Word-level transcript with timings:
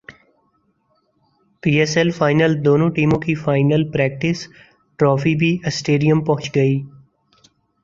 پی 1.63 1.71
S 1.79 1.95
L 1.97 2.09
final 2.11 2.53
دونوں 2.65 2.89
ٹیموں 2.95 3.19
کی 3.21 3.35
فائنل 3.35 3.89
پریکٹسٹرافی 3.91 5.35
بھی 5.35 5.57
اسٹیڈیم 5.65 6.23
پہنچ 6.25 6.55
گئی 6.55 6.75